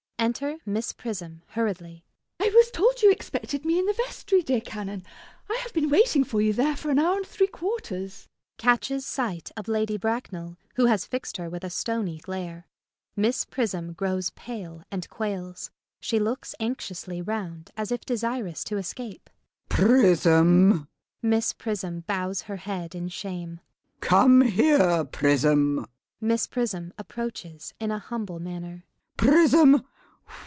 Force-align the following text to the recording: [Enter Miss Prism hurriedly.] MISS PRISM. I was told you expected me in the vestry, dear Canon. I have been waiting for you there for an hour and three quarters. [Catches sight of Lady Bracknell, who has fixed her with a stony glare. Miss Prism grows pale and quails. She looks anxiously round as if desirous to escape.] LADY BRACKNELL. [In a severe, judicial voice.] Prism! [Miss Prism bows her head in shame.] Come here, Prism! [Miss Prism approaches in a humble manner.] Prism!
[Enter 0.21 0.59
Miss 0.67 0.93
Prism 0.93 1.41
hurriedly.] 1.47 2.05
MISS 2.37 2.37
PRISM. 2.37 2.47
I 2.47 2.55
was 2.55 2.69
told 2.69 3.01
you 3.01 3.11
expected 3.11 3.65
me 3.65 3.79
in 3.79 3.87
the 3.87 3.93
vestry, 3.93 4.43
dear 4.43 4.61
Canon. 4.61 5.03
I 5.49 5.55
have 5.63 5.73
been 5.73 5.89
waiting 5.89 6.23
for 6.23 6.39
you 6.39 6.53
there 6.53 6.77
for 6.77 6.91
an 6.91 6.99
hour 6.99 7.17
and 7.17 7.25
three 7.25 7.47
quarters. 7.47 8.27
[Catches 8.59 9.03
sight 9.03 9.49
of 9.57 9.67
Lady 9.67 9.97
Bracknell, 9.97 10.57
who 10.75 10.85
has 10.85 11.07
fixed 11.07 11.37
her 11.37 11.49
with 11.49 11.63
a 11.63 11.71
stony 11.71 12.19
glare. 12.19 12.67
Miss 13.15 13.45
Prism 13.45 13.93
grows 13.93 14.29
pale 14.29 14.83
and 14.91 15.09
quails. 15.09 15.71
She 16.01 16.19
looks 16.19 16.53
anxiously 16.59 17.19
round 17.19 17.71
as 17.75 17.91
if 17.91 18.05
desirous 18.05 18.63
to 18.65 18.77
escape.] 18.77 19.27
LADY 19.71 19.85
BRACKNELL. 19.85 19.87
[In 19.87 19.87
a 19.87 19.89
severe, 19.89 20.01
judicial 20.03 20.37
voice.] 20.81 20.85
Prism! 20.85 20.87
[Miss 21.31 21.53
Prism 21.53 21.99
bows 22.01 22.41
her 22.43 22.57
head 22.57 22.93
in 22.93 23.07
shame.] 23.07 23.59
Come 24.01 24.41
here, 24.41 25.03
Prism! 25.03 25.87
[Miss 26.21 26.45
Prism 26.45 26.93
approaches 26.99 27.73
in 27.79 27.89
a 27.89 27.97
humble 27.97 28.39
manner.] 28.39 28.85
Prism! 29.17 29.83